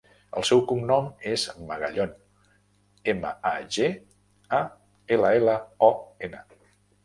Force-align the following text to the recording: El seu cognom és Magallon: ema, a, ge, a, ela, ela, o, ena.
El 0.39 0.45
seu 0.49 0.61
cognom 0.69 1.11
és 1.31 1.43
Magallon: 1.67 2.15
ema, 3.15 3.35
a, 3.53 3.53
ge, 3.77 3.93
a, 4.63 4.65
ela, 5.19 5.33
ela, 5.43 5.59
o, 5.93 5.95
ena. 6.31 6.45